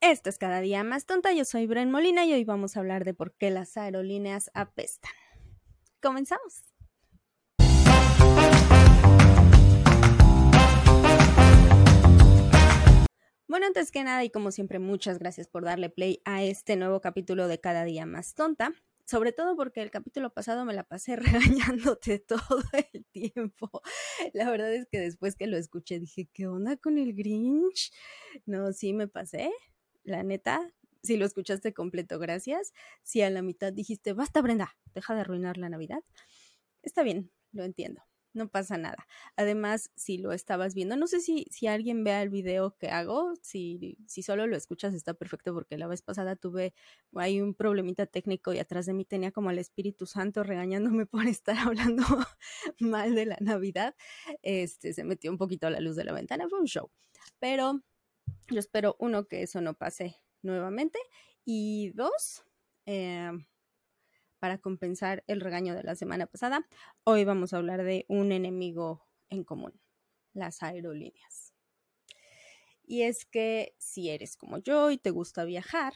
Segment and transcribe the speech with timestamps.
[0.00, 1.32] Esto es cada día más tonta.
[1.32, 5.10] Yo soy Bren Molina y hoy vamos a hablar de por qué las aerolíneas apestan.
[6.00, 6.62] Comenzamos.
[13.48, 17.00] Bueno, antes que nada y como siempre, muchas gracias por darle play a este nuevo
[17.00, 18.72] capítulo de Cada día más tonta.
[19.04, 22.62] Sobre todo porque el capítulo pasado me la pasé regañándote todo
[22.92, 23.82] el tiempo.
[24.32, 27.92] La verdad es que después que lo escuché dije, ¿qué onda con el Grinch?
[28.46, 29.50] No, sí me pasé,
[30.08, 30.72] la neta,
[31.02, 32.72] si lo escuchaste completo, gracias.
[33.02, 36.02] Si a la mitad dijiste, basta Brenda, deja de arruinar la Navidad,
[36.82, 38.02] está bien, lo entiendo,
[38.34, 39.06] no pasa nada.
[39.36, 43.34] Además, si lo estabas viendo, no sé si, si alguien vea el video que hago,
[43.42, 46.74] si, si solo lo escuchas está perfecto porque la vez pasada tuve
[47.14, 51.26] ahí un problemita técnico y atrás de mí tenía como el Espíritu Santo regañándome por
[51.26, 52.04] estar hablando
[52.80, 53.94] mal de la Navidad.
[54.42, 56.90] Este, se metió un poquito a la luz de la ventana, fue un show.
[57.38, 57.82] Pero
[58.50, 60.98] yo espero, uno, que eso no pase nuevamente
[61.44, 62.44] y dos,
[62.86, 63.30] eh,
[64.38, 66.68] para compensar el regaño de la semana pasada,
[67.04, 69.80] hoy vamos a hablar de un enemigo en común,
[70.32, 71.54] las aerolíneas.
[72.84, 75.92] Y es que si eres como yo y te gusta viajar,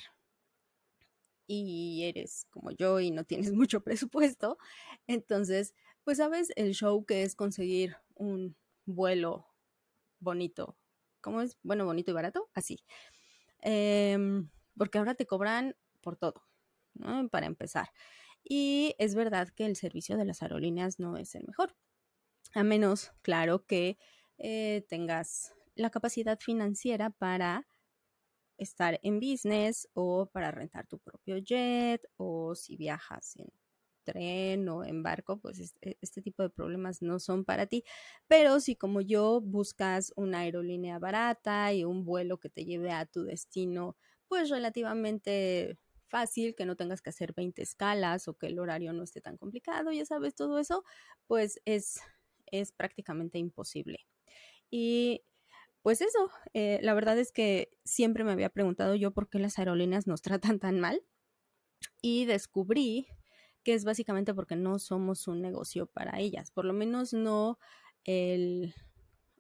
[1.47, 4.59] y eres como yo y no tienes mucho presupuesto,
[5.07, 9.47] entonces, pues sabes el show que es conseguir un vuelo
[10.19, 10.77] bonito
[11.23, 11.57] ¿cómo es?
[11.63, 12.85] Bueno, bonito y barato, así.
[13.61, 16.43] Em, porque ahora te cobran por todo,
[16.95, 17.29] ¿no?
[17.29, 17.89] Para empezar.
[18.45, 21.75] Y es verdad que el servicio de las aerolíneas no es el mejor.
[22.55, 23.99] A menos, claro, que
[24.39, 27.67] eh, tengas la capacidad financiera para
[28.59, 33.47] estar en business o para rentar tu propio jet o si viajas en
[34.03, 37.85] tren o en barco, pues e, este, tipo de problemas no son para ti.
[38.29, 43.07] Pero si como yo buscas una aerolínea barata y un vuelo que te lleve a
[43.07, 43.97] tu destino,
[44.29, 49.03] pues relativamente fácil, que no tengas que hacer 20 escalas o que el horario no
[49.03, 50.85] esté tan complicado, ya sabes, todo eso,
[51.27, 52.01] pues es,
[52.47, 54.07] es prácticamente imposible.
[54.71, 55.25] Y
[55.83, 59.59] pues eso, eh, la verdad es que siempre me había preguntado yo por qué las
[59.59, 61.03] aerolíneas nos tratan tan mal
[62.01, 63.09] y descubrí
[63.63, 67.59] que es básicamente porque no somos un negocio para ellas, por lo menos no
[68.05, 68.75] el,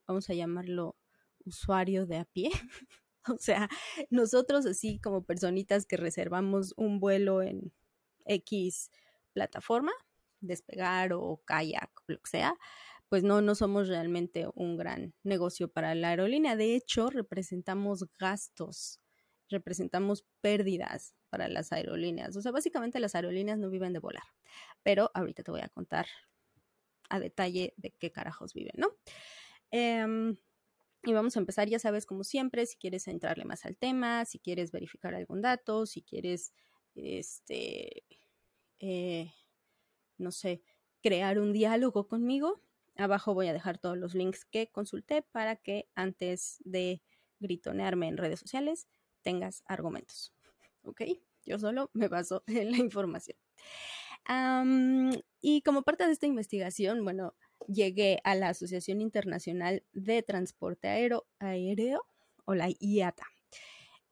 [0.06, 0.97] vamos a llamarlo,
[1.44, 2.50] usuario de a pie.
[3.28, 3.69] o sea,
[4.11, 7.72] nosotros así como personitas que reservamos un vuelo en
[8.27, 8.91] X
[9.32, 9.93] plataforma,
[10.41, 12.55] despegar o kayak, lo que sea,
[13.09, 16.56] pues no, no somos realmente un gran negocio para la aerolínea.
[16.56, 19.00] De hecho, representamos gastos,
[19.53, 22.37] representamos pérdidas para las aerolíneas.
[22.37, 24.25] O sea, básicamente las aerolíneas no viven de volar,
[24.83, 26.07] pero ahorita te voy a contar
[27.09, 28.89] a detalle de qué carajos viven, ¿no?
[29.71, 30.37] Em,
[31.05, 34.39] y vamos a empezar, ya sabes, como siempre, si quieres entrarle más al tema, si
[34.39, 36.55] quieres verificar algún dato, si quieres,
[36.95, 38.05] este,
[38.79, 39.33] eh,
[40.19, 40.62] no sé,
[41.03, 42.62] crear un diálogo conmigo,
[42.97, 47.03] abajo voy a dejar todos los links que consulté para que antes de
[47.41, 48.89] gritonearme en redes sociales
[49.22, 50.34] tengas argumentos.
[50.84, 51.03] ¿ok?
[51.44, 53.37] Yo solo me baso en la información.
[55.41, 57.34] y como parte de esta investigación, bueno,
[57.69, 61.27] llegué a la Asociación Internacional de Transporte Aéreo,
[62.44, 63.27] o la IATA.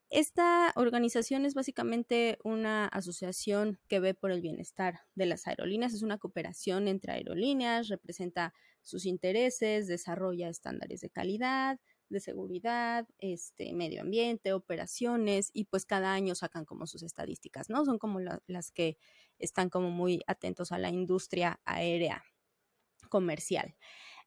[0.09, 6.03] Esta organización es básicamente una asociación que ve por el bienestar de las aerolíneas, es
[6.03, 11.79] una cooperación entre aerolíneas, representa sus intereses, desarrolla estándares de calidad,
[12.11, 17.85] de seguridad, este, medio ambiente, operaciones, y pues cada año sacan como sus estadísticas, ¿no?
[17.85, 18.99] Son como las que
[19.39, 22.25] están como muy atentos a la industria aérea
[23.09, 23.75] comercial.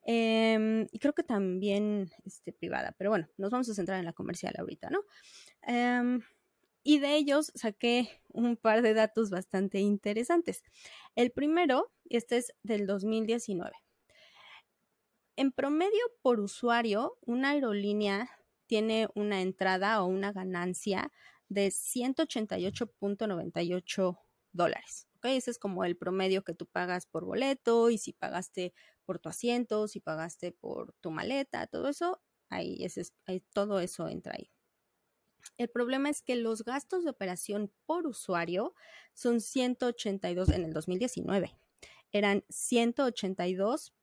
[0.05, 4.13] Em, y creo que también este, privada, pero bueno, nos vamos a centrar en la
[4.13, 4.99] comercial ahorita, ¿no?
[5.61, 6.21] Em,
[6.83, 10.63] y de ellos saqué un par de datos bastante interesantes.
[11.15, 13.73] El primero, este es del 2019.
[15.35, 18.29] En promedio por usuario, una aerolínea
[18.67, 21.11] tiene una entrada o una ganancia
[21.49, 24.19] de 188.98
[24.51, 25.07] dólares.
[25.23, 28.75] Ese es como el promedio que tú pagas por boleto y si pagaste
[29.05, 32.85] por tu asiento, si pagaste por tu maleta, todo eso, ahí,
[33.53, 34.51] todo eso entra ahí.
[35.57, 38.75] El problema es que los gastos de operación por usuario
[39.13, 41.57] son 182 en el 2019.
[42.11, 43.93] Eran 182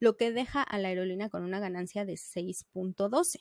[0.00, 3.40] lo que deja a la aerolínea con una ganancia de 6.12.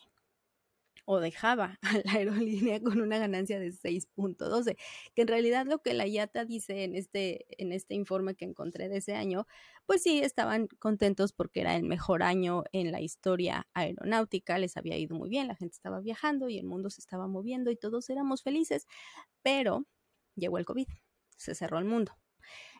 [1.05, 4.77] o dejaba a la aerolínea con una ganancia de 6.12,
[5.15, 8.87] que en realidad lo que la IATA dice en este, en este informe que encontré
[8.87, 9.47] de ese año,
[9.85, 14.97] pues sí, estaban contentos porque era el mejor año en la historia aeronáutica, les había
[14.97, 18.09] ido muy bien, la gente estaba viajando y el mundo se estaba moviendo y todos
[18.09, 18.85] éramos felices,
[19.41, 19.85] pero
[20.35, 20.87] llegó el COVID,
[21.37, 22.20] se cerró el mundo.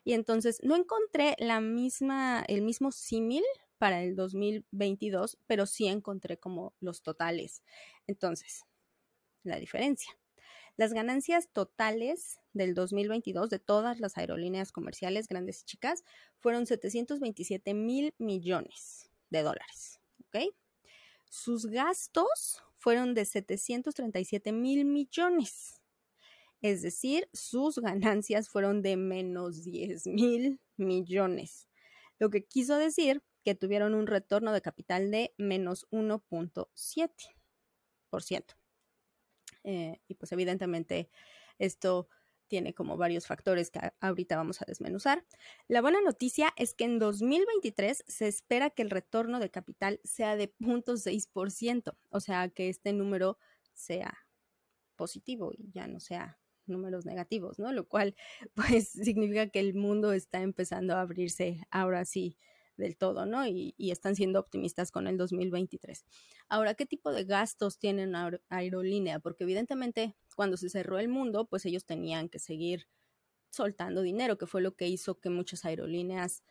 [0.04, 3.44] Y entonces no encontré la misma, el mismo símil
[3.78, 7.64] para el 2022, pero sí encontré como los totales.
[8.08, 8.64] Entonces,
[9.44, 10.18] la diferencia.
[10.78, 16.04] Las ganancias totales del 2022 de todas las aerolíneas comerciales grandes y chicas
[16.40, 20.00] fueron 727 mil millones de dólares.
[21.30, 25.81] Sus gastos fueron de 737 mil millones.
[26.62, 31.68] Es decir, sus ganancias fueron de menos 10 mil millones.
[32.20, 38.56] Lo que quiso decir que tuvieron un retorno de capital de menos 1.7%.
[39.64, 41.10] Eh, y pues evidentemente
[41.58, 42.08] esto
[42.48, 45.26] tiene como varios factores que ahorita vamos a desmenuzar.
[45.68, 50.36] La buena noticia es que en 2023 se espera que el retorno de capital sea
[50.36, 53.38] de 0.6%, o sea que este número
[53.74, 54.28] sea
[54.98, 56.41] positivo y ya no sea
[56.72, 57.72] números negativos, ¿no?
[57.72, 58.16] Lo cual
[58.56, 62.38] pues significa que el mundo está empezando a abrirse ahora sí
[62.78, 63.46] del todo, ¿no?
[63.48, 66.06] Y, están siendo optimistas con el 2023.
[66.50, 69.20] Ahora, ¿qué tipo de gastos tiene una aerolínea?
[69.20, 72.88] Porque evidentemente cuando se cerró el mundo, pues ellos tenían que seguir
[73.50, 76.44] soltando dinero, que fue lo que hizo que muchas aerolíneas,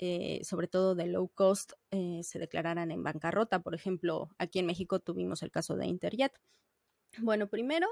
[0.00, 3.62] eh, sobre todo de low cost, eh, se declararan en bancarrota.
[3.62, 6.32] Por ejemplo, aquí en México tuvimos el caso de Interjet.
[7.18, 7.88] Bueno, primero,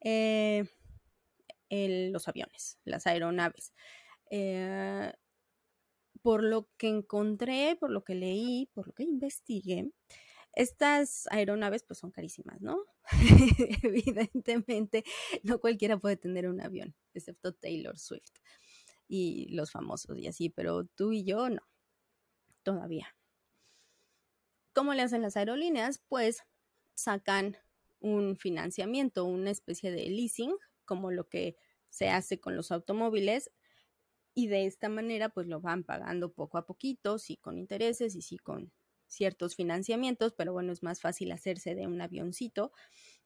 [0.00, 0.64] eh,
[1.70, 3.72] los aviones, las aeronaves
[6.22, 9.90] por lo que encontré, por lo que leí, por lo que investigué,
[10.52, 12.84] estas aeronaves pues son carísimas, ¿no?
[13.82, 15.04] Evidentemente,
[15.42, 18.32] no cualquiera puede tener un avión, excepto Taylor Swift
[19.08, 21.62] y los famosos y así, pero tú y yo no,
[22.62, 23.16] todavía.
[24.72, 26.00] ¿Cómo le hacen las aerolíneas?
[26.08, 26.44] Pues
[26.94, 27.56] sacan
[28.00, 30.54] un financiamiento, una especie de leasing,
[30.90, 31.54] como lo que
[31.88, 33.52] se hace con los automóviles,
[34.34, 38.22] y de esta manera pues lo van pagando poco a poquito, sí con intereses y
[38.22, 38.72] sí con
[39.06, 42.72] ciertos financiamientos, pero bueno, es más fácil hacerse de un avioncito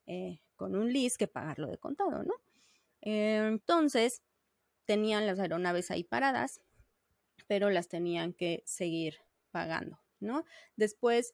[0.04, 2.34] eh, con un lease que pagarlo de contado, ¿no?
[3.00, 4.22] entonces,
[4.84, 6.60] tenían las aeronaves ahí paradas,
[7.46, 9.16] pero las tenían que seguir
[9.50, 10.44] pagando, ¿no?
[10.76, 11.32] Después,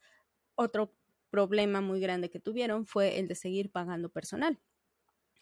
[0.55, 0.95] otro
[1.31, 4.61] problema muy grande que tuvieron fue el de seguir pagando personal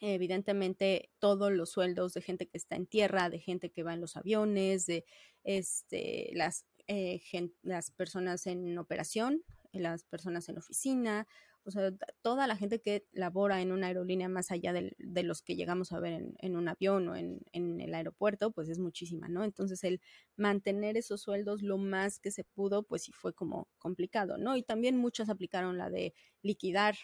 [0.00, 4.00] evidentemente todos los sueldos de gente que está en tierra, de gente que va en
[4.00, 5.04] los aviones, de
[5.44, 7.20] este, las, eh,
[7.62, 9.42] las personas en operación,
[9.72, 11.26] las personas en oficina,
[11.64, 11.92] o sea,
[12.22, 16.00] toda la gente que labora en una aerolínea más allá de, los que llegamos a
[16.00, 19.44] ver en, un avión o en, en, el aeropuerto, pues es muchísima, ¿no?
[19.44, 20.00] Entonces el
[20.34, 24.56] mantener esos sueldos lo más que se pudo, pues sí fue como complicado, ¿no?
[24.56, 26.96] Y también muchas aplicaron la de liquidar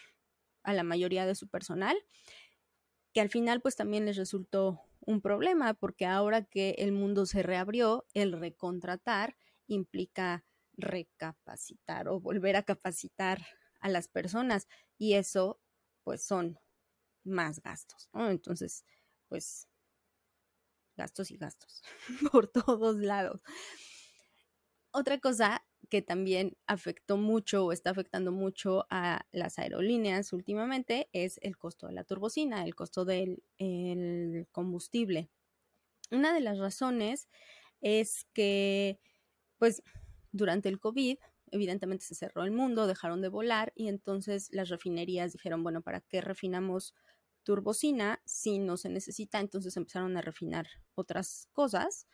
[0.62, 1.96] a la mayoría de su personal
[3.14, 7.44] que al final pues también les resultó un problema porque ahora que el mundo se
[7.44, 9.36] reabrió, el recontratar
[9.68, 13.46] implica recapacitar o volver a capacitar
[13.80, 14.66] a las personas
[14.98, 15.60] y eso
[16.02, 16.58] pues son
[17.22, 18.10] más gastos.
[18.14, 18.84] Entonces,
[19.28, 19.68] pues
[20.96, 21.82] gastos y gastos
[22.32, 23.40] por todos lados.
[24.90, 25.64] Otra cosa
[25.94, 31.86] que también afectó mucho o está afectando mucho a las aerolíneas últimamente es el costo
[31.86, 33.44] de la turbocina, el costo del
[34.50, 35.30] combustible.
[36.10, 37.28] Una de las razones
[37.80, 38.98] es que,
[39.56, 39.84] pues,
[40.32, 41.16] durante el COVID,
[41.52, 46.00] evidentemente se cerró el mundo, dejaron de volar y entonces las refinerías dijeron, bueno, ¿para
[46.00, 46.92] qué refinamos
[47.44, 49.38] turbocina si no se necesita?
[49.38, 52.08] Entonces empezaron a refinar otras cosas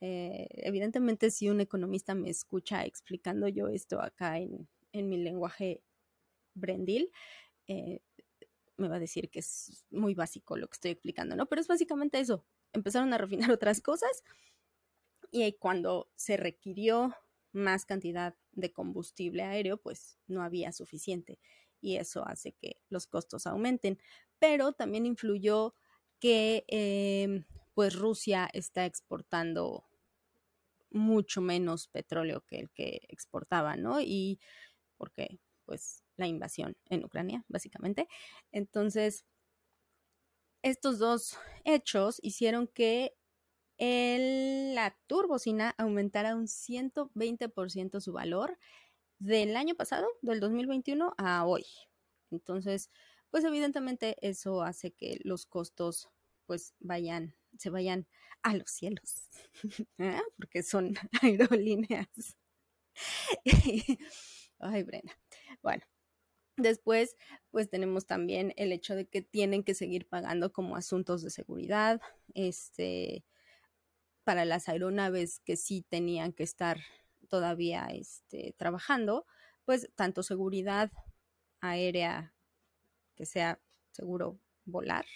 [0.00, 5.82] eh, evidentemente, si un economista me escucha explicando yo esto acá en, mi lenguaje
[6.54, 7.10] brendil,
[7.66, 8.00] eh,
[8.78, 11.46] me va a decir que es muy básico lo que estoy explicando, ¿no?
[11.46, 12.46] Pero es básicamente eso.
[12.72, 14.24] Empezaron a refinar otras cosas
[15.30, 17.14] y cuando se requirió
[17.52, 21.38] más cantidad de combustible aéreo, pues no había suficiente
[21.80, 23.98] y eso hace que los costos aumenten.
[24.38, 25.74] Pero también influyó
[26.18, 27.44] que em,
[27.76, 29.84] pues Rusia está exportando
[30.88, 34.00] mucho menos petróleo que el que exportaba, ¿no?
[34.00, 34.40] Y
[34.96, 38.08] porque, pues, la invasión en Ucrania, básicamente.
[38.50, 39.26] Entonces,
[40.62, 43.14] estos dos hechos hicieron que
[43.78, 48.58] la turbocina aumentara un 120% su valor
[49.18, 51.66] del año pasado, del 2021, a hoy.
[52.30, 52.88] Entonces,
[53.28, 56.08] pues evidentemente eso hace que los costos
[56.46, 58.06] pues vayan, se vayan
[58.42, 59.28] a los cielos,
[59.98, 60.20] ¿eh?
[60.36, 62.36] porque son aerolíneas.
[64.58, 65.18] Ay, Brenda.
[65.62, 65.84] Bueno,
[66.56, 67.16] después
[67.50, 72.00] pues tenemos también el hecho de que tienen que seguir pagando como asuntos de seguridad,
[72.34, 73.24] este,
[74.24, 76.80] para las aeronaves que sí tenían que estar
[77.28, 79.26] todavía este, trabajando,
[79.64, 80.90] pues tanto seguridad
[81.60, 82.34] aérea
[83.14, 83.60] que sea
[83.92, 85.06] seguro volar,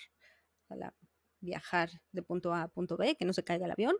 [0.68, 0.94] para
[1.40, 3.96] viajar de punto A a punto B, que no se caiga el avión,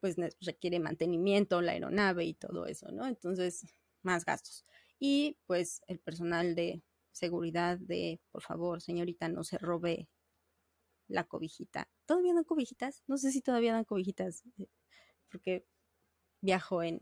[0.00, 3.06] pues requiere mantenimiento, la aeronave y todo eso, ¿no?
[3.06, 3.66] Entonces,
[4.02, 4.64] más gastos.
[4.98, 10.08] Y pues el personal de seguridad de, por favor, señorita, no se robe
[11.08, 11.88] la cobijita.
[12.06, 13.02] ¿Todavía dan cobijitas?
[13.06, 14.68] No sé si todavía dan cobijitas, eh,
[15.30, 15.66] porque
[16.40, 17.00] viajo en,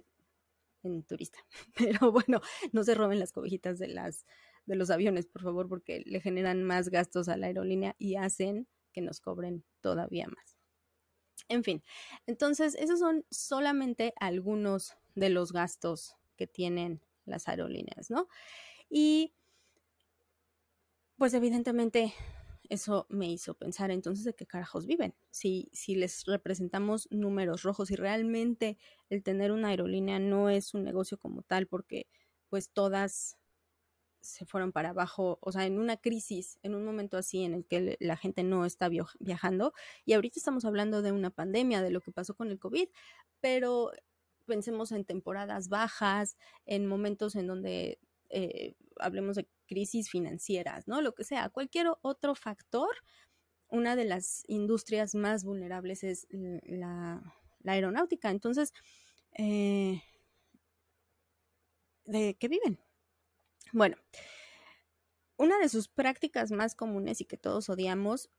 [0.83, 1.39] en turista.
[1.77, 2.41] Pero bueno,
[2.73, 4.25] no se roben las cobijitas de las
[4.67, 8.67] de los aviones, por favor, porque le generan más gastos a la aerolínea y hacen
[8.97, 10.57] que nos cobren todavía más.
[11.51, 11.83] En fin,
[12.27, 18.27] entonces esos son solamente algunos de los gastos que tienen las aerolíneas, ¿no?
[18.89, 19.35] Y
[21.19, 22.15] pues evidentemente
[22.71, 25.15] eso me hizo pensar entonces de qué carajos viven.
[25.31, 28.79] Si, si les representamos números rojos y realmente
[29.11, 32.09] el tener una aerolínea no es un negocio como tal porque
[32.49, 33.37] pues todas
[34.27, 37.65] se fueron para abajo, o sea, en una crisis, en un momento así en el
[37.67, 38.89] que la gente no está
[39.21, 39.73] viajando.
[40.05, 42.89] Y ahorita estamos hablando de una pandemia, de lo que pasó con el COVID,
[43.41, 43.93] pero
[44.47, 47.99] pensemos en temporadas bajas, en momentos en donde
[48.31, 51.01] eh, hablemos de crisis financieras, ¿no?
[51.03, 52.89] Lo que sea, cualquier otro factor,
[53.69, 57.23] una de las industrias más vulnerables es la,
[57.65, 58.31] aeronáutica.
[58.31, 58.73] Entonces,
[59.37, 60.03] eh,
[62.05, 62.79] ¿de qué viven?
[63.73, 63.97] Bueno,
[65.37, 68.31] una de sus prácticas más comunes y que todos odiamos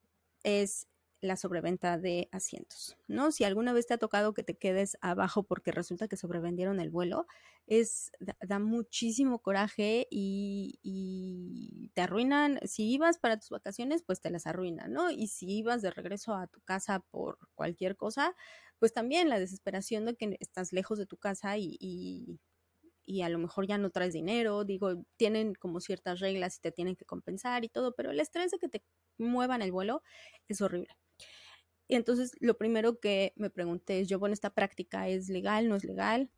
[0.43, 0.87] es
[1.19, 3.31] la sobreventa de asientos, ¿no?
[3.31, 6.91] Si alguna vez te ha tocado que te quedes abajo porque resulta que sobrevendieron el
[6.91, 7.25] vuelo,
[7.65, 12.59] es da, muchísimo coraje y, te arruinan.
[12.65, 15.09] Si ibas para tus vacaciones, pues te las arruinan, ¿no?
[15.09, 18.35] Y si ibas de regreso a tu casa por cualquier cosa,
[18.79, 22.39] pues también la desesperación de que estás lejos de tu casa y
[23.21, 26.95] a lo mejor ya no traes dinero, digo, tienen como ciertas reglas y te tienen
[26.95, 28.83] que compensar y todo, pero el estrés de que te
[29.17, 30.03] muevan el vuelo
[30.47, 30.97] es horrible.
[31.87, 35.75] Y entonces lo primero que me pregunté es, yo, bueno, esta práctica es legal, no
[35.77, 36.29] es legal.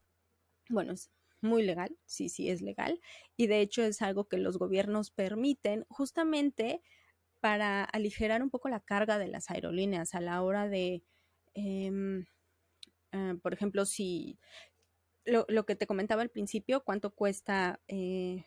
[0.69, 1.11] Bueno, es
[1.41, 3.01] muy legal, sí, sí es legal.
[3.37, 6.83] Y de hecho es algo que los gobiernos permiten justamente
[7.39, 11.03] para aligerar un poco la carga de las aerolíneas a la hora de,
[11.53, 12.25] em,
[13.11, 14.39] ah, por ejemplo, si
[15.29, 18.45] lo, que te comentaba al principio, cuánto cuesta, eh,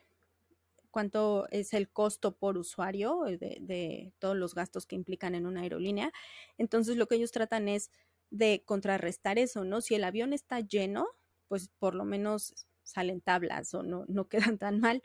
[0.90, 6.12] cuánto es el costo por usuario de, todos los gastos que implican en una aerolínea.
[6.58, 7.90] Entonces, lo que ellos tratan es
[8.30, 9.80] de contrarrestar eso, ¿no?
[9.80, 11.06] Si el avión está lleno,
[11.48, 15.02] pues por lo menos salen tablas o no, no quedan tan mal.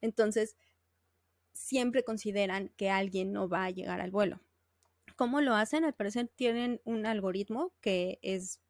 [0.00, 0.56] Entonces,
[1.52, 4.40] siempre consideran que alguien no va a llegar al vuelo.
[5.16, 5.84] ¿Cómo lo hacen?
[5.84, 8.60] Al parecer tienen un algoritmo que es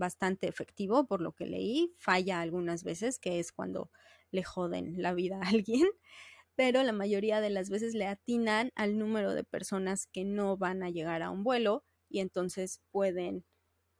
[0.00, 1.94] bastante efectivo, por lo que leí.
[1.96, 3.92] Falla algunas veces, que es cuando
[4.32, 5.86] le joden la vida a alguien,
[6.56, 10.82] pero la mayoría de las veces le atinan al número de personas que no van
[10.82, 13.44] a llegar a un vuelo y entonces pueden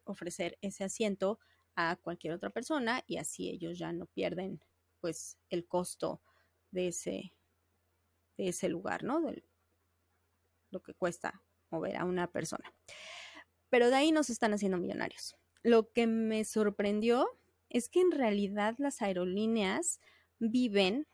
[0.04, 1.38] ofrecer ese asiento
[1.76, 4.61] a cualquier otra persona y así ellos ya no pierden
[5.00, 6.21] pues el costo
[6.73, 7.33] de ese
[8.37, 9.21] de ese lugar, ¿no?
[9.21, 9.45] De
[10.71, 12.73] lo que cuesta mover a una persona.
[13.69, 17.29] Pero de ahí nos están haciendo millonarios lo que me sorprendió
[17.69, 20.00] es que en realidad las aerolíneas
[20.38, 21.07] viven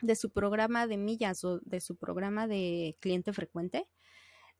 [0.00, 3.88] de su programa de millas o de su programa de cliente frecuente.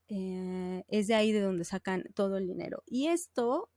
[0.09, 2.83] Eh, es de ahí de donde sacan todo el dinero.
[2.87, 3.71] Y esto,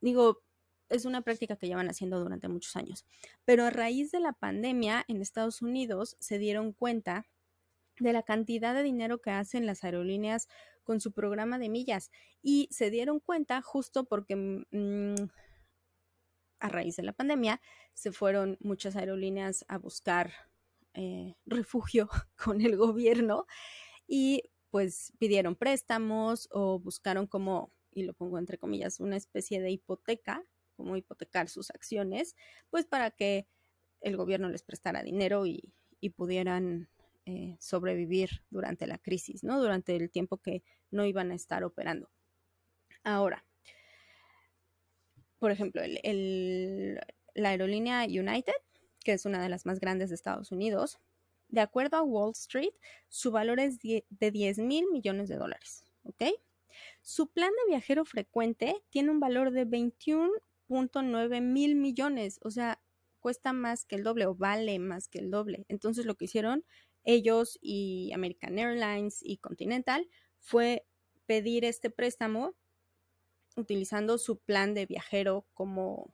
[0.00, 0.42] digo,
[0.88, 3.04] es una práctica que llevan haciendo durante muchos años.
[3.44, 7.26] Pero a raíz de la pandemia en Estados Unidos se dieron cuenta
[8.00, 10.48] de la cantidad de dinero que hacen las aerolíneas
[10.82, 12.10] con su programa de millas
[12.42, 15.14] y se dieron cuenta justo porque mm,
[16.58, 17.60] a raíz de la pandemia
[17.94, 20.32] se fueron muchas aerolíneas a buscar
[20.94, 23.46] eh, refugio con el gobierno
[24.06, 29.70] y pues pidieron préstamos o buscaron como, y lo pongo entre comillas, una especie de
[29.70, 30.44] hipoteca,
[30.76, 32.36] como hipotecar sus acciones,
[32.70, 33.48] pues para que
[34.00, 36.88] el gobierno les prestara dinero y, y pudieran
[37.30, 39.60] eh, sobrevivir durante la crisis, ¿no?
[39.60, 42.10] Durante el tiempo que no iban a estar operando.
[43.04, 43.44] Ahora,
[45.38, 45.80] por ejemplo,
[47.34, 48.52] la aerolínea United,
[49.04, 50.98] que es una de las más grandes de Estados Unidos,
[51.48, 52.74] de acuerdo a Wall Street,
[53.08, 56.24] su valor es de 10 mil millones de dólares, ¿ok?
[57.00, 62.80] Su plan de viajero frecuente tiene un valor de 21.9 mil millones, o sea,
[63.20, 65.64] cuesta más que el doble o vale más que el doble.
[65.68, 66.64] Entonces lo que hicieron
[67.04, 70.86] ellos y American Airlines y Continental fue
[71.26, 72.54] pedir este préstamo
[73.56, 76.12] utilizando su plan de viajero como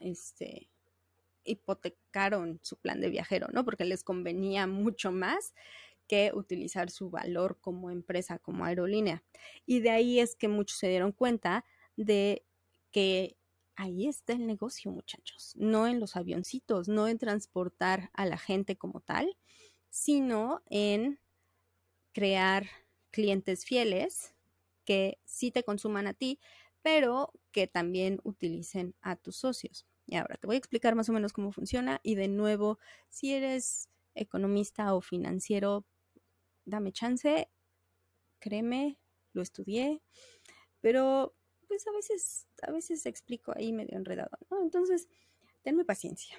[0.00, 0.70] este
[1.44, 3.64] hipotecaron su plan de viajero, ¿no?
[3.64, 5.54] Porque les convenía mucho más
[6.06, 9.24] que utilizar su valor como empresa, como aerolínea.
[9.66, 11.64] Y de ahí es que muchos se dieron cuenta
[11.96, 12.44] de
[12.90, 13.36] que
[13.76, 18.76] ahí está el negocio, muchachos, no en los avioncitos, no en transportar a la gente
[18.76, 19.36] como tal,
[19.88, 21.20] sino en
[22.12, 22.66] crear
[23.10, 24.34] clientes fieles
[24.84, 26.40] que sí te consuman a ti,
[26.82, 29.86] pero que también utilicen a tus socios.
[30.06, 33.32] Y ahora te voy a explicar más o menos cómo funciona y de nuevo, si
[33.32, 35.84] eres economista o financiero,
[36.64, 37.48] dame chance,
[38.40, 38.98] créeme,
[39.32, 40.02] lo estudié,
[40.80, 41.34] pero
[41.70, 44.60] pues a veces, a veces explico ahí medio enredado, ¿no?
[44.60, 45.06] Entonces,
[45.62, 46.36] tenme paciencia.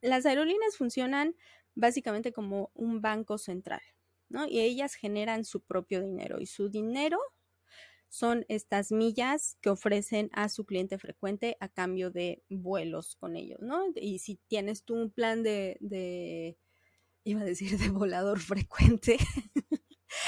[0.00, 1.36] Las aerolíneas funcionan
[1.74, 3.82] básicamente como un banco central,
[4.30, 4.46] ¿no?
[4.46, 7.18] Y ellas generan su propio dinero y su dinero
[8.08, 13.60] son estas millas que ofrecen a su cliente frecuente a cambio de vuelos con ellos,
[13.60, 13.84] ¿no?
[13.96, 16.56] Y si tienes tú un plan de, de
[17.22, 19.18] iba a decir de volador frecuente,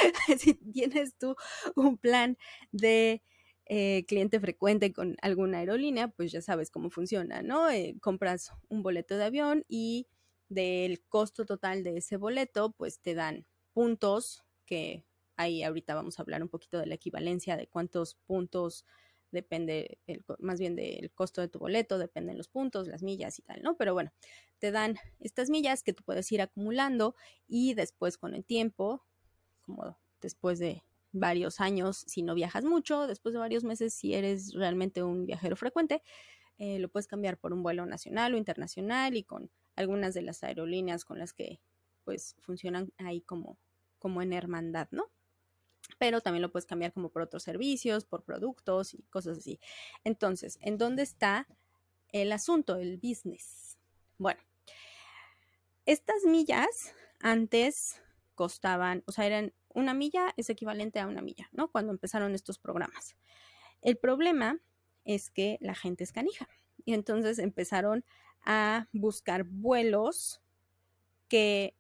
[0.39, 1.37] si tienes tú
[1.77, 2.37] un plan
[2.73, 3.23] de
[3.67, 7.71] eh, cliente frecuente con alguna aerolínea, pues ya sabes cómo funciona, ¿no?
[7.71, 10.09] Eh, compras un boleto de avión y
[10.49, 15.05] del costo total de ese boleto, pues te dan puntos que
[15.37, 18.85] ahí ahorita vamos a hablar un poquito de la equivalencia de cuántos puntos
[19.31, 19.99] depende,
[20.41, 23.77] más bien del costo de tu boleto, dependen los puntos, las millas y tal, ¿no?
[23.77, 24.13] Pero bueno,
[24.59, 27.15] te dan estas millas que tú puedes ir acumulando
[27.47, 29.07] y después con el tiempo
[30.21, 35.03] después de varios años, si no viajas mucho, después de varios meses, si eres realmente
[35.03, 36.03] un viajero frecuente,
[36.59, 40.43] eh, lo puedes cambiar por un vuelo nacional o internacional y con algunas de las
[40.43, 41.61] aerolíneas con las que
[42.05, 43.59] pues funcionan ahí como,
[43.99, 45.11] como en hermandad, ¿no?
[45.99, 49.59] Pero también lo puedes cambiar como por otros servicios, por productos y cosas así.
[50.05, 51.49] Entonces, ¿en dónde está
[52.09, 53.79] el asunto, el business?
[54.19, 54.41] Bueno,
[55.87, 58.01] estas millas antes
[58.35, 61.71] costaban, o sea, eran una milla es equivalente a una milla, ¿no?
[61.71, 63.17] Cuando empezaron estos programas.
[63.83, 64.59] El problema
[65.05, 66.49] es que la gente es canija
[66.85, 68.05] y entonces empezaron
[68.45, 70.41] a buscar vuelos
[71.29, 71.75] que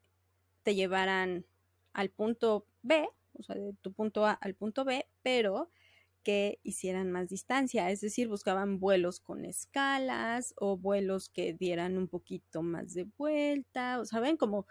[0.63, 1.47] te llevaran
[1.93, 5.71] al punto B, o sea, de tu punto A al punto B, pero
[6.23, 12.09] que hicieran más distancia, es decir, buscaban vuelos con escalas o vuelos que dieran un
[12.09, 14.67] poquito más de vuelta, o saben, como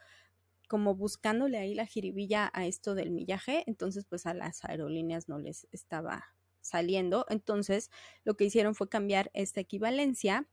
[0.69, 5.39] como buscándole ahí la jiribilla a esto del millaje, entonces pues a las aerolíneas no
[5.39, 7.89] les estaba saliendo, entonces
[8.23, 10.47] lo que hicieron fue cambiar esta equivalencia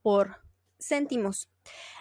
[0.00, 0.36] por
[0.78, 1.50] céntimos.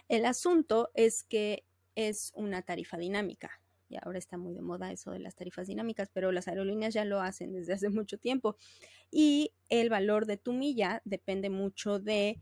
[0.08, 3.60] El asunto es que es una tarifa dinámica.
[3.90, 7.06] Y ahora está muy de moda eso de las tarifas dinámicas, pero las aerolíneas ya
[7.06, 8.56] lo hacen desde hace mucho tiempo.
[9.10, 12.40] Y el valor de tu milla depende mucho de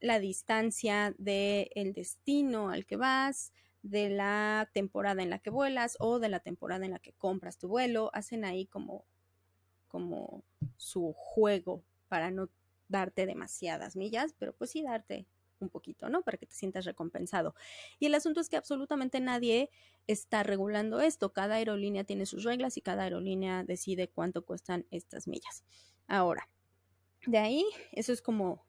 [0.00, 3.52] la distancia del destino al que vas,
[3.90, 7.58] de la temporada en la que vuelas o de la temporada en la que compras
[7.58, 8.10] tu vuelo.
[8.12, 9.04] Hacen ahí como,
[9.88, 10.42] como
[10.76, 12.48] su juego para no
[12.88, 15.26] darte demasiadas millas, pero pues sí darte
[15.58, 16.22] un poquito, ¿no?
[16.22, 17.54] Para que te sientas recompensado.
[17.98, 19.70] Y el asunto es que absolutamente nadie
[20.06, 21.32] está regulando esto.
[21.32, 25.64] Cada aerolínea tiene sus reglas y cada aerolínea decide cuánto cuestan estas millas.
[26.08, 26.48] Ahora,
[27.26, 28.66] de ahí, eso es como,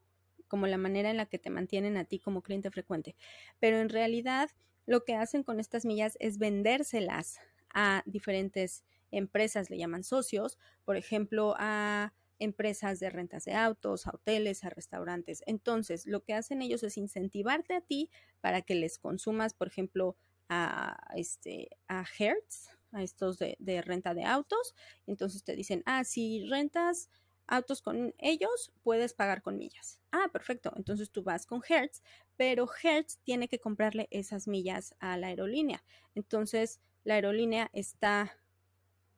[0.47, 3.15] como la manera en la que te mantienen a ti como cliente frecuente.
[3.60, 4.49] Pero en realidad,
[4.88, 7.39] lo que hacen con estas millas es vendérselas
[7.73, 14.12] a diferentes empresas, le llaman socios, por ejemplo, a empresas de rentas de autos, a
[14.12, 15.43] hoteles, a restaurantes.
[15.45, 18.10] Entonces, lo que hacen ellos es incentivarte a ti
[18.41, 20.15] para que les consumas, por ejemplo,
[20.50, 24.73] a, este, a Hertz, a estos de, de renta de autos.
[25.06, 27.10] Entonces te dicen, ah, si rentas
[27.48, 30.02] autos con ellos, puedes pagar con millas.
[30.12, 30.72] Ah, perfecto.
[30.76, 32.04] Entonces tú vas con Hertz,
[32.36, 35.84] pero Hertz tiene que comprarle esas millas a la aerolínea.
[36.16, 38.38] Entonces la aerolínea está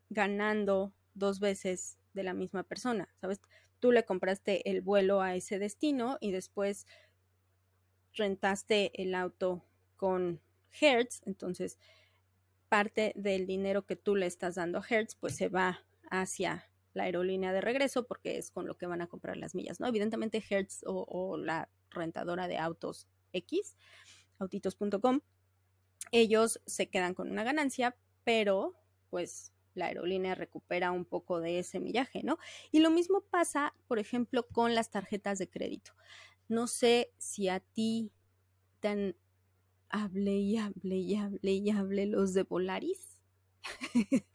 [0.10, 3.42] ganando dos veces de la misma persona, ¿sabes?
[3.80, 6.86] Tú le compraste el vuelo a ese destino y después
[8.14, 9.64] rentaste el auto
[9.96, 10.42] con
[10.80, 11.80] Hertz, entonces
[12.68, 17.04] parte del dinero que tú le estás dando a Hertz pues se va hacia la
[17.04, 19.88] aerolínea de regreso porque es con lo que van a comprar las millas, ¿no?
[19.88, 23.76] Evidentemente Hertz o, la rentadora de autos X
[24.40, 25.20] autitos.com,
[26.12, 28.76] ellos se quedan con una ganancia, pero
[29.10, 32.38] pues la aerolínea recupera un poco de ese millaje, ¿no?
[32.72, 35.94] Y lo mismo pasa, por ejemplo, con las tarjetas de crédito.
[36.48, 38.12] No sé si a ti
[38.80, 39.16] te han
[39.90, 43.20] hable y hable y hable y hable los de Polaris.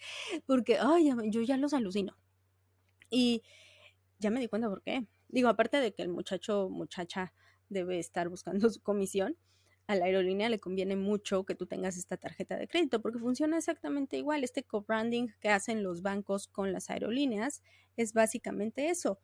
[0.46, 2.16] Porque, ay, yo ya los alucino.
[3.14, 3.42] Y
[4.18, 5.06] ya me di cuenta por qué.
[5.28, 7.32] Digo, aparte de que el muchacho, muchacha,
[7.68, 9.36] debe estar buscando su comisión,
[9.86, 13.58] a la aerolínea le conviene mucho que tú tengas esta tarjeta de crédito porque funciona
[13.58, 14.42] exactamente igual.
[14.42, 17.62] Este co-branding que hacen los bancos con las aerolíneas
[17.96, 19.20] es básicamente eso.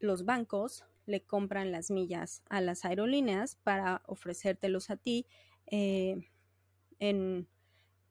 [0.00, 5.26] Los bancos le compran las millas a las aerolíneas para ofrecértelos a ti
[5.66, 6.16] eh,
[6.98, 7.46] en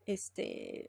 [0.05, 0.87] este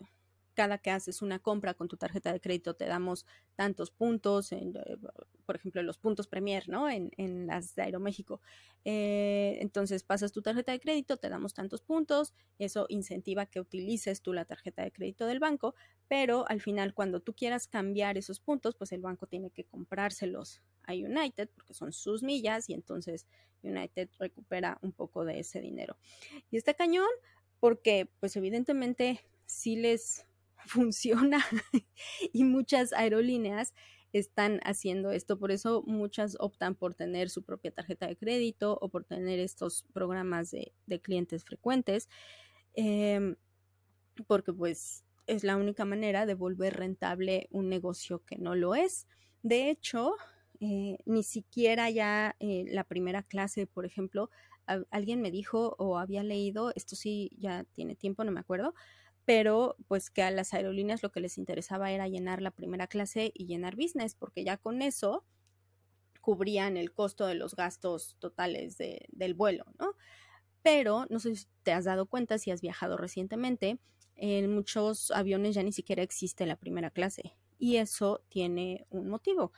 [0.55, 4.77] cada que haces una compra con tu tarjeta de crédito te damos tantos puntos, en,
[4.77, 4.97] eh,
[5.45, 6.89] por ejemplo, los puntos Premier, ¿no?
[6.89, 7.11] En,
[7.47, 8.41] las de Aeroméxico.
[8.85, 14.23] Eh, entonces pasas tu tarjeta de crédito, te damos tantos puntos, eso incentiva que utilices
[14.23, 15.75] tú la tarjeta de crédito del banco,
[16.09, 20.63] pero al final cuando tú quieras cambiar esos puntos, pues el banco tiene que comprárselos
[20.85, 23.27] a United porque son sus millas y entonces
[23.63, 25.97] United recupera un poco de ese dinero.
[26.51, 27.09] Y está cañón
[27.61, 30.27] porque pues evidentemente sí les
[30.67, 31.39] funciona
[32.33, 33.75] y muchas aerolíneas
[34.13, 35.39] están haciendo esto.
[35.39, 39.85] Por eso muchas optan por tener su propia tarjeta de crédito o por tener estos
[39.93, 42.09] programas de, clientes frecuentes.
[42.75, 43.37] Em,
[44.27, 49.09] porque pues es la única manera de volver rentable un negocio que no lo es.
[49.43, 50.15] De hecho,
[50.61, 54.31] eh, ni siquiera ya eh, la primera clase, por ejemplo,
[54.91, 58.75] alguien me dijo o había leído, esto sí ya tiene tiempo, no me acuerdo,
[59.25, 63.33] pero pues que a las aerolíneas lo que les interesaba era llenar la primera clase
[63.35, 65.25] y llenar business, porque ya con eso
[66.21, 69.95] cubrían el costo de los gastos totales del vuelo, ¿no?
[70.63, 73.79] Pero no sé si te has dado cuenta, si has viajado recientemente,
[74.17, 79.53] en muchos aviones ya ni siquiera existe la primera clase y eso tiene un motivo,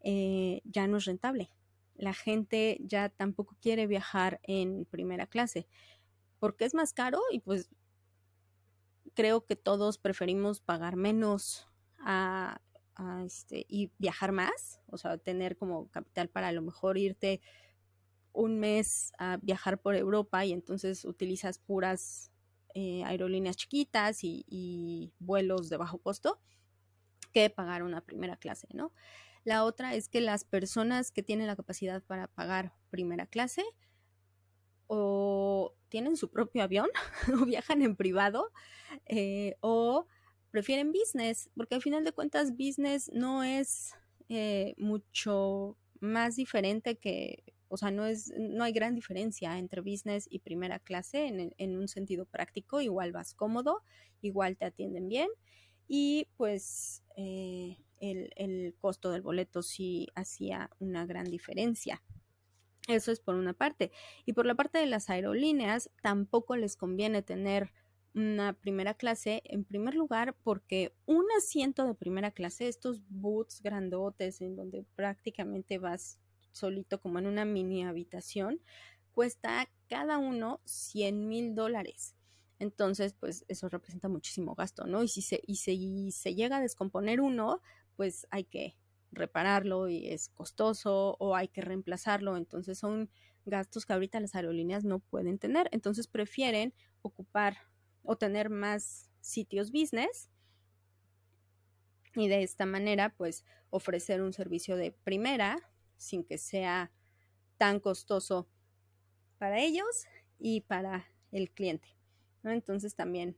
[0.00, 1.50] eh, ya no es rentable.
[1.94, 5.66] La gente ya tampoco quiere viajar en primera clase
[6.38, 7.70] porque es más caro y pues
[9.14, 12.60] creo que todos preferimos pagar menos a,
[13.24, 17.40] este, y viajar más, o sea, tener como capital para a lo mejor irte
[18.32, 22.32] un mes a viajar por Europa y entonces utilizas puras
[22.74, 26.40] eh, aerolíneas chiquitas y, vuelos de bajo costo
[27.32, 28.92] que pagar una primera clase, ¿no?
[29.44, 33.64] La otra es que las personas que tienen la capacidad para pagar primera clase
[34.86, 36.88] o tienen su propio avión
[37.42, 38.50] o viajan en privado
[39.06, 40.06] eh, o
[40.50, 43.92] prefieren business, porque al final de cuentas business no es
[44.30, 50.26] eh, mucho más diferente que, o sea, no es, no hay gran diferencia entre business
[50.30, 53.82] y primera clase en, un sentido práctico, igual vas cómodo,
[54.22, 55.28] igual te atienden bien
[55.88, 62.02] y pues eh, el, el costo del boleto sí hacía una gran diferencia.
[62.88, 63.92] Eso es por una parte.
[64.26, 67.72] Y por la parte de las aerolíneas, tampoco les conviene tener
[68.14, 74.40] una primera clase, en primer lugar, porque un asiento de primera clase, estos boots grandotes
[74.40, 76.18] en donde prácticamente vas
[76.50, 78.60] solito como en una mini habitación,
[79.12, 82.16] cuesta cada uno 100 mil dólares.
[82.58, 85.02] Entonces, pues eso representa muchísimo gasto, ¿no?
[85.02, 85.56] Y si se, y
[86.12, 87.60] se llega a descomponer uno,
[87.96, 88.76] pues hay que
[89.12, 92.36] repararlo y es costoso o hay que reemplazarlo.
[92.36, 93.10] Entonces son
[93.44, 95.68] gastos que ahorita las aerolíneas no pueden tener.
[95.72, 97.58] Entonces prefieren ocupar
[98.02, 100.30] o tener más sitios business
[102.14, 105.58] y de esta manera pues ofrecer un servicio de primera
[105.96, 106.90] sin que sea
[107.58, 108.48] tan costoso
[109.38, 110.06] para ellos
[110.38, 111.88] y para el cliente.
[112.44, 113.36] Entonces también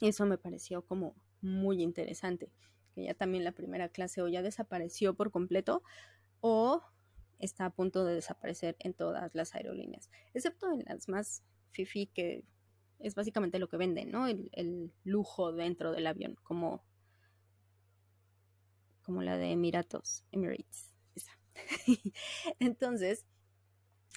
[0.00, 2.52] eso me pareció como muy interesante
[2.94, 5.82] que ya también la primera clase o ya desapareció por completo
[6.40, 6.82] o
[7.38, 12.44] está a punto de desaparecer en todas las aerolíneas, excepto en las más fifi que
[13.02, 14.26] es básicamente lo que venden, ¿no?
[14.26, 16.84] El, lujo dentro del avión, como,
[19.02, 20.88] como la de Emiratos, Emirates.
[22.60, 23.26] Entonces,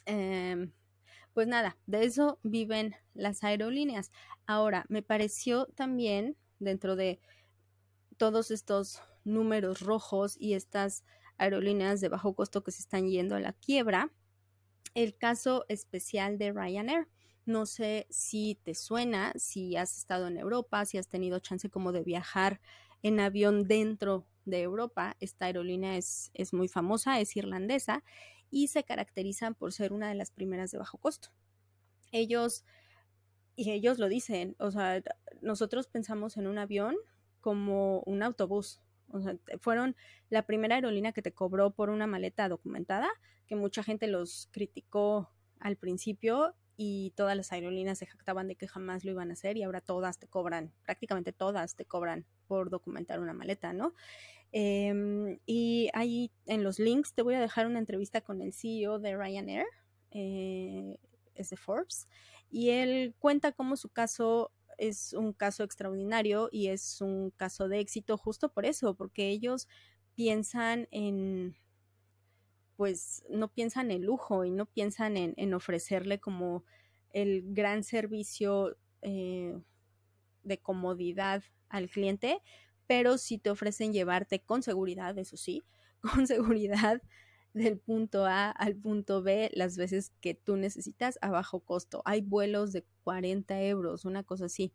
[0.05, 0.71] em,
[1.33, 4.11] pues nada, de eso viven las aerolíneas.
[4.45, 7.19] Ahora, me pareció también dentro de
[8.17, 11.03] todos estos números rojos y estas
[11.37, 14.11] aerolíneas de bajo costo que se están yendo a la quiebra.
[14.93, 17.07] El caso especial de Ryanair.
[17.45, 21.91] No sé si te suena, si has estado en Europa, si has tenido chance como
[21.91, 22.59] de viajar
[23.03, 25.15] en avión dentro de Europa.
[25.19, 28.03] Esta aerolínea es, es muy famosa, es irlandesa
[28.49, 31.29] y se caracteriza por ser una de las primeras de bajo costo.
[32.11, 32.63] ellos,
[33.55, 35.03] y ellos lo dicen, o sea,
[35.41, 36.95] nosotros pensamos en un avión
[37.45, 38.81] como un autobús.
[39.09, 39.95] O sea, fueron
[40.31, 43.07] la primera aerolínea que te cobró por una maleta documentada,
[43.45, 45.29] que mucha gente los criticó
[45.59, 49.57] al principio y todas las aerolíneas se jactaban de que jamás lo iban a hacer
[49.57, 53.93] y ahora todas te cobran, prácticamente todas te cobran por documentar una maleta, ¿no?
[54.51, 58.97] Em, y ahí en los links te voy a dejar una entrevista con el CEO
[58.97, 59.67] de Ryanair,
[60.09, 60.97] eh,
[61.35, 62.07] es de Forbes,
[62.49, 67.79] y él cuenta cómo su caso es un caso extraordinario y es un caso de
[67.79, 69.67] éxito justo por eso, porque ellos
[70.15, 71.55] piensan en
[72.75, 76.65] pues no piensan en lujo y no piensan en, ofrecerle como
[77.11, 79.57] el gran servicio eh,
[80.43, 82.41] de comodidad al cliente,
[82.85, 85.63] pero sí te ofrecen llevarte con seguridad, eso sí,
[86.01, 87.01] con seguridad
[87.55, 92.01] del punto A al punto B las veces que tú necesitas a bajo costo.
[92.05, 94.73] Hay vuelos de 40 euros, una cosa así.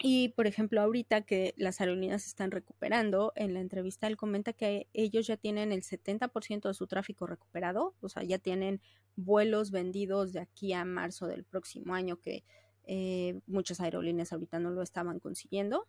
[0.00, 4.88] Y, por ejemplo, ahorita que las aerolíneas están recuperando, en la entrevista él comenta que
[4.92, 8.80] ellos ya tienen el 70% de su tráfico recuperado, o sea, ya tienen
[9.14, 12.44] vuelos vendidos de aquí a marzo del próximo año, que
[12.82, 15.86] eh, muchas aerolíneas ahorita no lo estaban consiguiendo.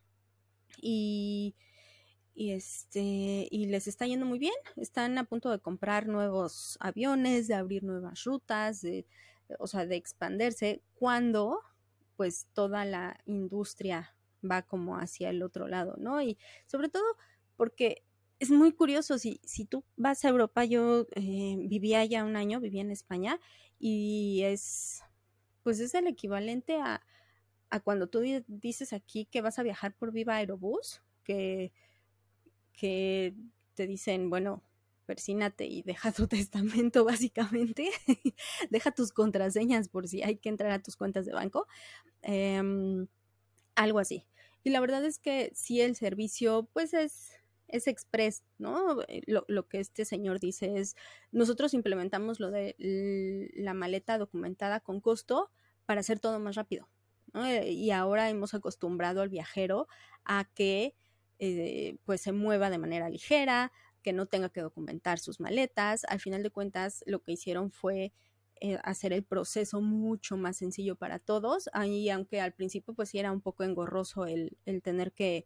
[0.80, 1.56] Y,
[2.36, 7.48] y, este, y les está yendo muy bien, están a punto de comprar nuevos aviones,
[7.48, 9.06] de abrir nuevas rutas, de,
[9.58, 11.62] o sea, de expandirse, cuando
[12.18, 16.22] pues toda la industria va como hacia el otro lado, ¿no?
[16.22, 17.06] Y sobre todo
[17.56, 18.04] porque
[18.40, 22.60] es muy curioso, si, si tú vas a Europa, yo eh, vivía ya un año,
[22.60, 23.40] vivía en España
[23.80, 25.02] y es,
[25.64, 27.02] pues es el equivalente a,
[27.70, 31.72] a cuando tú dices aquí que vas a viajar por Viva Aerobús, que,
[32.76, 33.34] que
[33.74, 34.64] te dicen, bueno,
[35.06, 37.90] persínate y deja tu testamento básicamente,
[38.70, 41.68] deja tus contraseñas por si hay que entrar a tus cuentas de banco,
[42.22, 43.08] em,
[43.76, 44.26] algo así.
[44.64, 47.34] Y la verdad es que si el servicio pues es,
[47.68, 49.02] es express, ¿no?
[49.04, 50.96] Eh, lo, lo, que este señor dice es,
[51.32, 52.76] nosotros implementamos lo de
[53.56, 55.52] la maleta documentada con costo
[55.86, 56.90] para hacer todo más rápido.
[57.36, 59.88] Eh, y ahora hemos acostumbrado al viajero
[60.24, 60.96] a que
[61.40, 63.72] eh, pues se mueva de manera ligera,
[64.02, 66.06] que no tenga que documentar sus maletas.
[66.06, 68.14] Al final de cuentas, lo que hicieron fue
[68.62, 71.70] eh, hacer el proceso mucho más sencillo para todos.
[71.74, 75.46] Ahí, aunque al principio pues sí era un poco engorroso el, tener que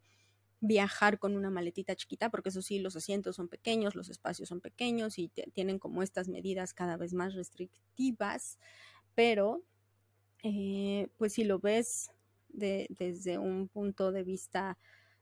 [0.60, 4.62] viajar con una maletita chiquita, porque eso sí, los asientos son pequeños, los espacios son
[4.62, 8.60] pequeños y tienen como estas medidas cada vez más restrictivas,
[9.16, 9.64] pero
[10.44, 12.12] eh, pues si lo ves
[12.50, 14.78] desde un punto de vista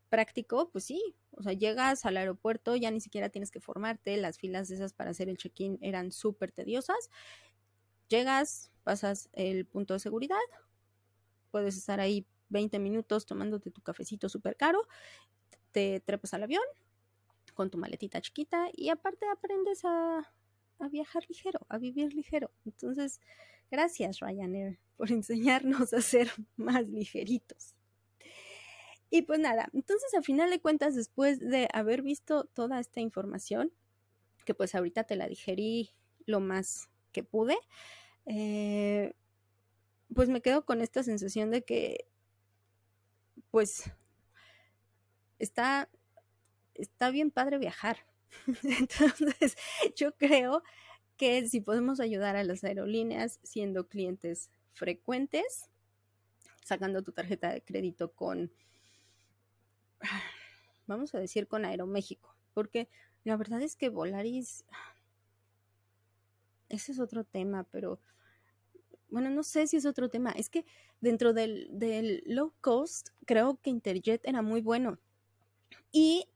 [0.10, 4.38] práctico, pues sí, o sea, llegas al aeropuerto, ya ni siquiera tienes que formarte, las
[4.38, 7.10] filas esas para hacer el check-in eran súper tediosas.
[8.08, 10.38] Llegas, pasas el punto de seguridad,
[11.52, 14.88] puedes estar ahí 20 minutos tomándote tu cafecito súper caro,
[15.72, 16.64] te trepas al avión
[17.54, 20.34] con tu maletita chiquita y aparte aprendes a,
[20.80, 22.52] a viajar ligero, a vivir ligero.
[22.66, 23.20] Entonces,
[23.70, 27.77] gracias Ryanair por enseñarnos a ser más ligeritos.
[29.10, 33.72] Y pues nada, entonces a final de cuentas, después de haber visto toda esta información,
[34.46, 35.92] que pues ahorita te la digerí
[36.26, 37.58] lo más que pude,
[38.26, 39.14] eh,
[40.14, 42.06] pues me quedo con esta sensación de que,
[43.52, 43.92] pues,
[45.40, 45.90] está,
[46.74, 48.06] está bien padre viajar.
[48.64, 49.58] Entonces,
[49.96, 50.64] yo creo
[51.18, 55.70] que si podemos ayudar a las aerolíneas siendo clientes frecuentes,
[56.64, 58.52] sacando tu tarjeta de crédito con
[60.88, 62.90] vamos a decir con Aeroméxico, porque
[63.24, 64.66] la verdad es que Volaris,
[66.70, 68.00] ese es otro tema, pero
[69.10, 70.66] bueno, no sé si es otro tema, es que
[71.00, 75.00] dentro del, del low cost creo que Interjet era muy bueno
[75.92, 76.28] y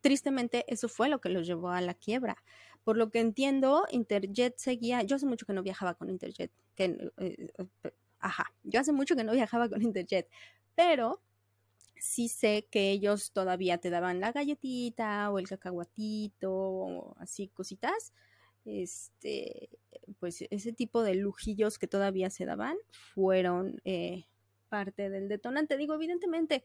[0.00, 2.36] tristemente eso fue lo que los llevó a la quiebra.
[2.84, 6.84] Por lo que entiendo, Interjet seguía, yo hace mucho que no viajaba con Interjet, que,
[7.16, 10.28] eh, eh, ajá, yo hace mucho que no viajaba con Interjet,
[10.74, 11.22] pero
[11.96, 18.12] sí sé que ellos todavía te daban la galletita o el cacahuatito o así cositas.
[18.64, 19.68] Este,
[20.18, 24.24] pues ese tipo de lujillos que todavía se daban fueron eh,
[24.68, 25.76] parte del detonante.
[25.76, 26.64] Digo, evidentemente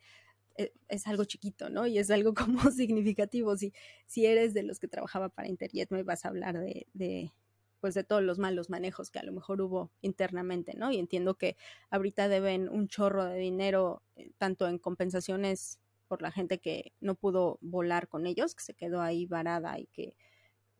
[0.57, 1.87] eh, es algo chiquito, ¿no?
[1.87, 3.55] Y es algo como significativo.
[3.57, 3.73] Si,
[4.07, 7.31] si eres de los que trabajaba para Interjet, me vas a hablar de,
[7.79, 10.91] pues de todos los malos manejos que a lo mejor hubo internamente, ¿no?
[10.91, 11.57] Y entiendo que
[11.89, 17.15] ahorita deben un chorro de dinero, eh, tanto en compensaciones por la gente que no
[17.15, 20.15] pudo volar con ellos, que se quedó ahí varada y que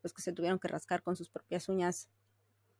[0.01, 2.09] pues que se tuvieron que rascar con sus propias uñas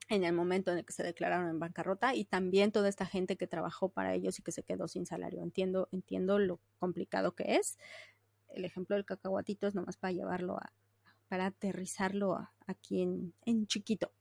[0.10, 3.38] en el momento en el que se declararon en bancarrota y también toda esta gente
[3.38, 5.44] que trabajó para ellos y que se quedó sin salario.
[5.44, 7.78] Entiendo, entiendo lo complicado que es.
[8.48, 10.74] El ejemplo del cacahuatito es nomás para llevarlo a,
[11.30, 14.12] para aterrizarlo aquí en, en, chiquito.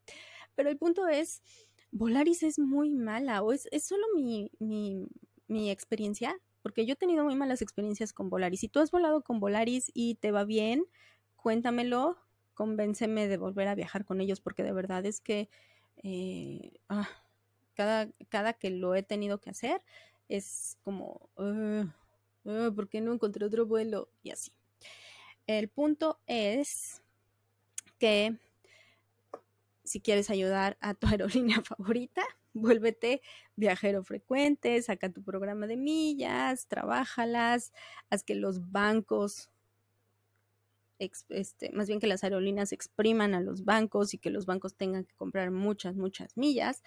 [0.55, 1.43] Pero el punto es,
[1.91, 5.09] Volaris es muy mala o es, es solo mi, mi,
[5.49, 8.61] mi experiencia, porque yo he tenido muy malas experiencias con Volaris.
[8.61, 10.85] Si tú has volado con Volaris y te va bien,
[11.37, 12.19] cuéntamelo,
[12.55, 15.49] convénceme de volver a viajar con ellos, porque de verdad es que
[16.03, 17.09] eh, ah,
[17.75, 19.83] cada, cada que lo he tenido que hacer
[20.29, 24.11] es como, uh, ¿por qué no encontré otro vuelo?
[24.23, 24.53] Y así.
[25.47, 26.98] El punto es
[27.99, 28.37] que
[29.85, 33.23] si quieres ayudar a tu aerolínea favorita, vuélvete
[33.57, 37.73] viajero frecuente, saca tu programa de millas, trabájalas,
[38.11, 39.51] haz que los bancos
[40.99, 45.05] este, más bien que las aerolíneas expriman a los bancos y que los bancos tengan
[45.05, 46.83] que comprar muchas, muchas millas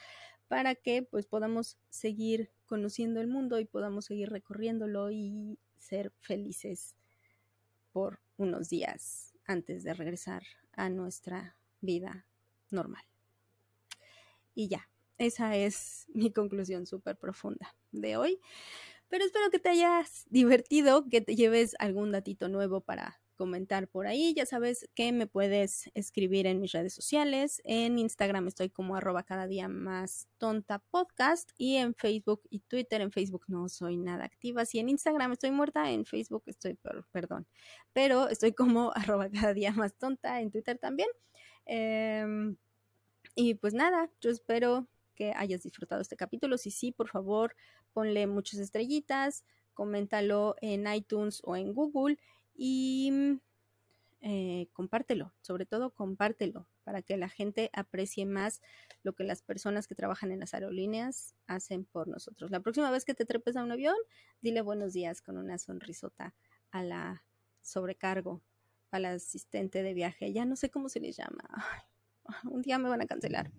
[0.49, 6.97] para que pues podamos seguir conociendo el mundo y podamos seguir recorriéndolo y ser felices
[7.93, 12.25] por unos días antes de regresar a nuestra vida
[12.69, 13.03] normal.
[14.53, 18.39] Y ya, esa es mi conclusión súper profunda de hoy.
[19.07, 24.05] Pero espero que te hayas divertido, que te lleves algún datito nuevo para comentar por
[24.05, 24.35] ahí.
[24.35, 27.59] Ya sabes que me puedes escribir en mis redes sociales.
[27.63, 33.01] En Instagram estoy como arroba cada día más tonta podcast y en Facebook y Twitter.
[33.01, 34.63] En Facebook no soy nada activa.
[34.65, 36.77] Si en Instagram estoy muerta, en Facebook estoy,
[37.11, 37.47] perdón,
[37.93, 41.09] pero estoy como arroba cada día más tonta en Twitter también.
[41.65, 42.57] Em,
[43.33, 46.59] y pues nada, yo espero que hayas disfrutado este capítulo.
[46.59, 47.55] Si sí, por favor,
[47.91, 52.19] ponle muchas estrellitas, coméntalo en iTunes o en Google
[52.53, 53.39] y mm,
[54.21, 58.61] eh, compártelo, sobre todo compártelo para que la gente aprecie más
[59.03, 62.51] lo que las personas que trabajan en las aerolíneas hacen por nosotros.
[62.51, 63.95] La próxima vez que te trepes a un avión,
[64.41, 66.35] dile buenos días con una sonrisota
[66.69, 67.23] a la
[67.61, 68.43] sobrecargo,
[68.91, 71.43] a la asistente de viaje, ya no sé cómo se les llama.
[72.51, 73.51] un día me van a cancelar.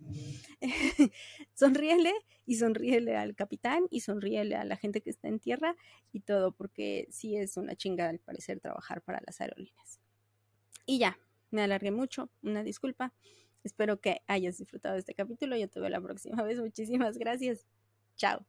[1.55, 2.13] sonríele
[2.47, 5.77] y sonríele al capitán y sonríele a la gente que está en tierra
[6.13, 10.01] y todo, porque sí es una chinga al parecer trabajar para las aerolíneas.
[10.87, 11.19] Y ya,
[11.51, 13.13] me alargué mucho, una disculpa.
[13.63, 15.57] Espero que hayas disfrutado de este capítulo.
[15.57, 16.59] Yo te veo la próxima vez.
[16.59, 17.67] Muchísimas gracias.
[18.17, 18.45] Chao.